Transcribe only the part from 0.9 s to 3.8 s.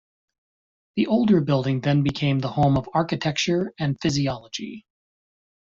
The older building then became the home of Architecture